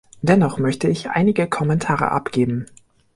[0.23, 2.65] Dennoch möchte ich einige Kommentare abgeben.